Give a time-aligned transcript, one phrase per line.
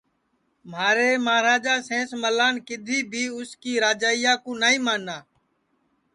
[0.69, 5.17] مہارے مہاراجا سین ملان کِدھی بھی اُس کی راجائیا کُو نائی مانا